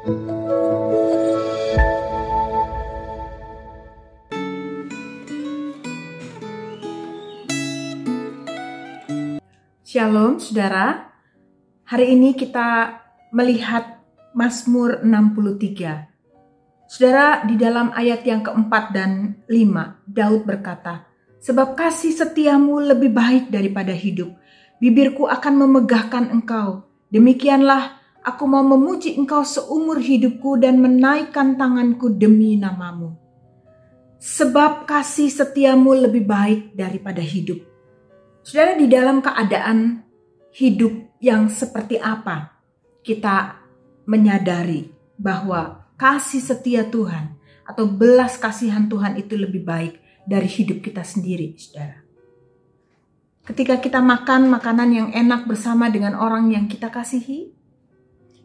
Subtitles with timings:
[0.00, 0.16] Shalom
[10.40, 11.12] saudara,
[11.84, 12.96] hari ini kita
[13.36, 14.00] melihat
[14.32, 16.08] Mazmur 63.
[16.88, 21.04] Saudara, di dalam ayat yang keempat dan lima, Daud berkata,
[21.44, 24.32] Sebab kasih setiamu lebih baik daripada hidup,
[24.80, 26.88] bibirku akan memegahkan engkau.
[27.12, 33.16] Demikianlah aku mau memuji engkau seumur hidupku dan menaikkan tanganku demi namamu.
[34.20, 37.70] Sebab kasih setiamu lebih baik daripada hidup
[38.40, 40.00] Saudara, di dalam keadaan
[40.56, 42.56] hidup yang seperti apa,
[43.04, 43.60] kita
[44.08, 44.88] menyadari
[45.20, 47.36] bahwa kasih setia Tuhan
[47.68, 52.00] atau belas kasihan Tuhan itu lebih baik dari hidup kita sendiri, saudara.
[53.44, 57.52] Ketika kita makan makanan yang enak bersama dengan orang yang kita kasihi,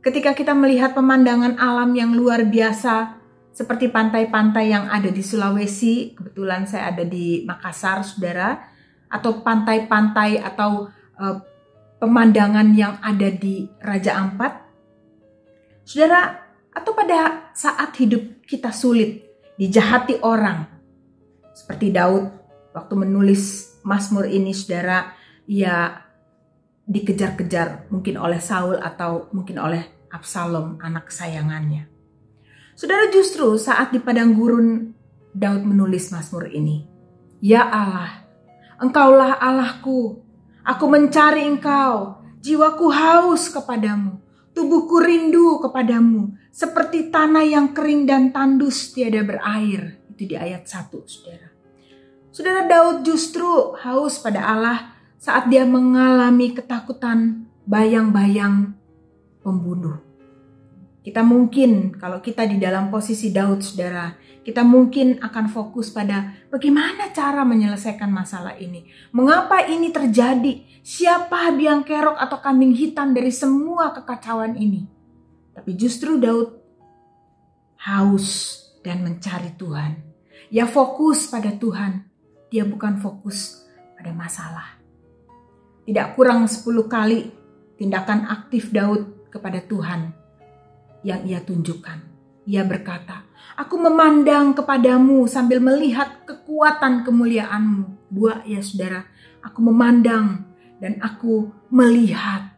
[0.00, 3.20] ketika kita melihat pemandangan alam yang luar biasa
[3.52, 8.56] seperti pantai-pantai yang ada di Sulawesi, kebetulan saya ada di Makassar, saudara,
[9.10, 10.88] atau pantai-pantai atau
[11.20, 11.36] uh,
[12.00, 14.52] pemandangan yang ada di Raja Ampat?
[15.84, 16.40] Saudara,
[16.70, 19.26] atau pada saat hidup kita sulit,
[19.58, 20.64] dijahati orang,
[21.52, 22.30] seperti Daud
[22.72, 25.12] waktu menulis Mazmur ini, saudara,
[25.50, 26.06] ia
[26.90, 31.86] dikejar-kejar mungkin oleh Saul atau mungkin oleh Absalom, anak kesayangannya.
[32.74, 34.90] Saudara justru saat di padang gurun
[35.30, 36.82] Daud menulis Mazmur ini.
[37.38, 38.26] Ya Allah,
[38.82, 40.18] Engkaulah Allahku.
[40.66, 42.18] Aku mencari Engkau.
[42.42, 44.18] Jiwaku haus kepadamu.
[44.50, 46.34] Tubuhku rindu kepadamu.
[46.50, 50.02] Seperti tanah yang kering dan tandus tiada berair.
[50.10, 51.48] Itu di ayat 1, saudara.
[52.34, 58.72] Saudara Daud justru haus pada Allah saat dia mengalami ketakutan bayang-bayang
[59.44, 60.00] pembunuh.
[61.04, 67.12] Kita mungkin kalau kita di dalam posisi Daud, saudara, kita mungkin akan fokus pada bagaimana
[67.12, 68.88] cara menyelesaikan masalah ini.
[69.12, 70.64] Mengapa ini terjadi?
[70.80, 74.88] Siapa biang kerok atau kambing hitam dari semua kekacauan ini?
[75.52, 76.56] Tapi justru Daud
[77.84, 80.00] haus dan mencari Tuhan.
[80.48, 82.08] Ya fokus pada Tuhan.
[82.48, 83.68] Dia bukan fokus
[84.00, 84.79] pada masalah.
[85.90, 87.34] Tidak kurang 10 kali
[87.74, 90.14] tindakan aktif Daud kepada Tuhan
[91.02, 91.98] yang ia tunjukkan.
[92.46, 93.26] Ia berkata,
[93.58, 98.06] Aku memandang kepadamu sambil melihat kekuatan kemuliaanmu.
[98.06, 99.02] Dua ya saudara,
[99.42, 100.46] aku memandang
[100.78, 102.54] dan aku melihat.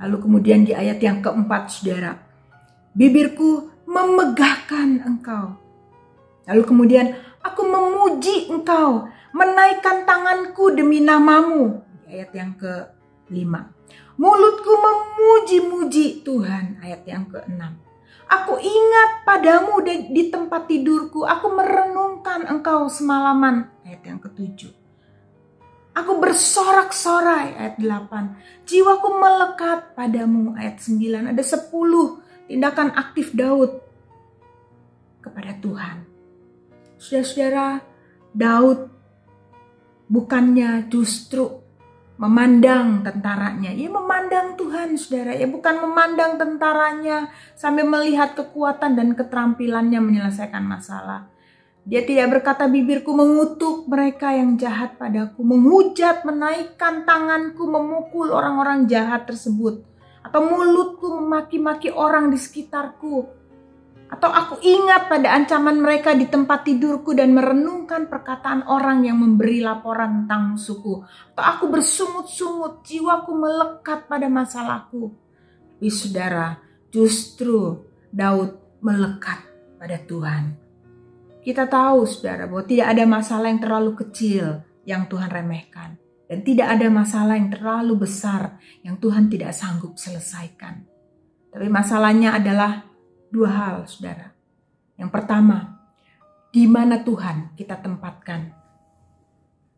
[0.00, 2.24] Lalu kemudian di ayat yang keempat saudara,
[2.96, 5.60] bibirku memegahkan engkau.
[6.48, 11.83] Lalu kemudian aku memuji engkau, menaikkan tanganku demi namamu.
[12.14, 13.74] Ayat yang kelima.
[14.14, 16.78] Mulutku memuji-muji Tuhan.
[16.78, 17.74] Ayat yang keenam.
[18.30, 21.26] Aku ingat padamu di, tempat tidurku.
[21.26, 23.66] Aku merenungkan engkau semalaman.
[23.82, 24.70] Ayat yang ketujuh.
[25.94, 28.66] Aku bersorak-sorai ayat 8.
[28.66, 31.34] Jiwaku melekat padamu ayat 9.
[31.34, 33.78] Ada 10 tindakan aktif Daud
[35.22, 36.06] kepada Tuhan.
[36.98, 37.82] Saudara-saudara,
[38.34, 38.90] Daud
[40.10, 41.63] bukannya justru
[42.14, 43.74] memandang tentaranya.
[43.74, 51.26] Ya memandang Tuhan saudara, ya bukan memandang tentaranya sambil melihat kekuatan dan keterampilannya menyelesaikan masalah.
[51.84, 59.28] Dia tidak berkata bibirku mengutuk mereka yang jahat padaku, menghujat, menaikkan tanganku, memukul orang-orang jahat
[59.28, 59.84] tersebut.
[60.24, 63.43] Atau mulutku memaki-maki orang di sekitarku
[64.14, 69.58] atau aku ingat pada ancaman mereka di tempat tidurku dan merenungkan perkataan orang yang memberi
[69.58, 71.02] laporan tentang musuhku.
[71.34, 75.10] Atau aku bersungut-sungut, jiwaku melekat pada masalahku.
[75.74, 76.62] Tapi saudara,
[76.94, 77.82] justru
[78.14, 79.42] Daud melekat
[79.82, 80.62] pada Tuhan.
[81.42, 85.98] Kita tahu saudara bahwa tidak ada masalah yang terlalu kecil yang Tuhan remehkan.
[86.24, 90.86] Dan tidak ada masalah yang terlalu besar yang Tuhan tidak sanggup selesaikan.
[91.52, 92.93] Tapi masalahnya adalah
[93.34, 94.30] dua hal, saudara.
[94.94, 95.82] Yang pertama,
[96.54, 98.54] di mana Tuhan kita tempatkan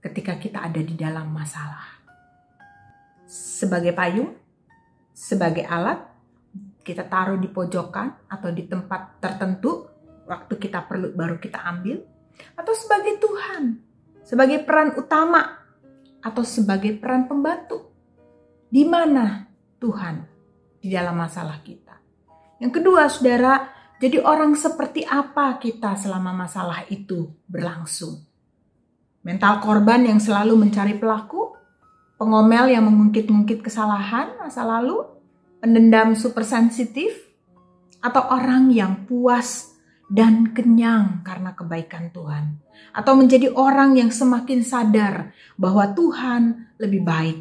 [0.05, 2.05] ketika kita ada di dalam masalah.
[3.25, 4.37] Sebagai payung,
[5.17, 6.05] sebagai alat,
[6.85, 9.89] kita taruh di pojokan atau di tempat tertentu,
[10.29, 12.05] waktu kita perlu baru kita ambil,
[12.61, 13.81] atau sebagai Tuhan,
[14.21, 15.65] sebagai peran utama,
[16.21, 17.89] atau sebagai peran pembantu.
[18.69, 19.49] Di mana
[19.81, 20.29] Tuhan
[20.77, 21.86] di dalam masalah kita?
[22.57, 23.69] Yang kedua, saudara,
[24.01, 28.25] jadi orang seperti apa kita selama masalah itu berlangsung?
[29.25, 31.53] Mental korban yang selalu mencari pelaku,
[32.17, 35.05] pengomel yang mengungkit-ungkit kesalahan masa lalu,
[35.61, 37.13] pendendam super sensitif,
[38.01, 39.75] atau orang yang puas
[40.07, 42.63] dan kenyang karena kebaikan Tuhan,
[42.95, 47.39] atau menjadi orang yang semakin sadar bahwa Tuhan lebih baik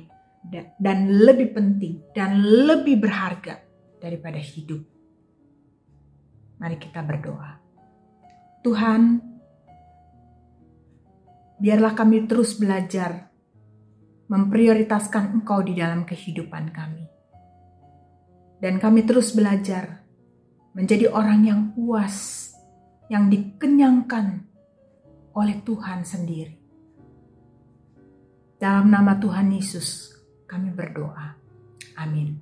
[0.82, 3.62] dan lebih penting dan lebih berharga
[4.02, 4.95] daripada hidup.
[6.56, 7.60] Mari kita berdoa.
[8.64, 9.22] Tuhan,
[11.60, 13.30] biarlah kami terus belajar
[14.26, 17.06] memprioritaskan Engkau di dalam kehidupan kami.
[18.58, 20.02] Dan kami terus belajar
[20.74, 22.50] menjadi orang yang puas,
[23.12, 24.42] yang dikenyangkan
[25.38, 26.58] oleh Tuhan sendiri.
[28.58, 30.16] Dalam nama Tuhan Yesus,
[30.50, 31.38] kami berdoa.
[32.02, 32.40] Amin.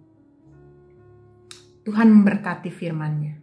[1.83, 3.42] Tuhan memberkati firman-Nya.